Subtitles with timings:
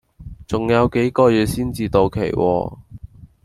[0.47, 2.77] 仲有幾個月先至到期喎